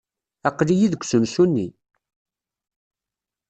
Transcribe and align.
Aql-iyi 0.49 0.87
deg 0.93 1.01
usensu-nni. 1.03 1.67